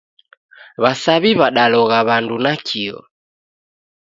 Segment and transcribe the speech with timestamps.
[0.81, 2.97] W'asaw'i w'adalogha w'andu nakio